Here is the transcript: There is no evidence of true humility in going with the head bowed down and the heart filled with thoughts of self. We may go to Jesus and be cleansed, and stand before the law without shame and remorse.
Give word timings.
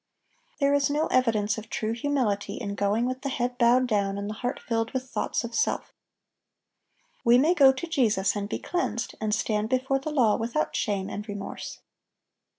There 0.59 0.73
is 0.73 0.89
no 0.89 1.05
evidence 1.11 1.59
of 1.59 1.69
true 1.69 1.93
humility 1.93 2.55
in 2.55 2.73
going 2.73 3.05
with 3.05 3.21
the 3.21 3.29
head 3.29 3.59
bowed 3.59 3.85
down 3.85 4.17
and 4.17 4.27
the 4.27 4.33
heart 4.33 4.59
filled 4.59 4.93
with 4.95 5.07
thoughts 5.07 5.43
of 5.43 5.53
self. 5.53 5.93
We 7.23 7.37
may 7.37 7.53
go 7.53 7.71
to 7.71 7.85
Jesus 7.85 8.35
and 8.35 8.49
be 8.49 8.57
cleansed, 8.57 9.13
and 9.21 9.31
stand 9.31 9.69
before 9.69 9.99
the 9.99 10.09
law 10.09 10.37
without 10.37 10.75
shame 10.75 11.07
and 11.07 11.29
remorse. 11.29 11.81